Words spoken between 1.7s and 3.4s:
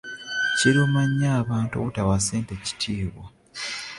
obutawa ssente kitiibwa.